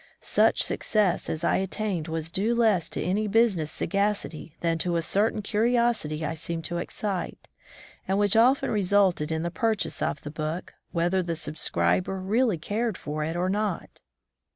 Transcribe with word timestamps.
Such 0.19 0.63
success 0.63 1.29
as 1.29 1.43
I 1.43 1.57
attained 1.57 2.07
was 2.07 2.31
due 2.31 2.55
less 2.55 2.89
to 2.89 3.03
any 3.03 3.27
business 3.27 3.69
sagac 3.71 4.25
ity 4.25 4.57
than 4.61 4.79
to 4.79 4.95
a 4.95 5.01
certain 5.03 5.43
curiosity 5.43 6.25
I 6.25 6.33
seemed 6.33 6.65
to 6.65 6.79
excite, 6.79 7.47
and 8.07 8.17
which 8.17 8.35
often 8.35 8.71
resulted 8.71 9.31
in 9.31 9.43
the 9.43 9.51
pur 9.51 9.75
chase 9.75 10.01
of 10.01 10.23
the 10.23 10.31
book, 10.31 10.73
whether 10.91 11.21
the 11.21 11.35
subscriber 11.35 12.19
really 12.19 12.57
cared 12.57 12.97
for 12.97 13.23
it 13.23 13.35
or 13.35 13.47
not. 13.47 14.01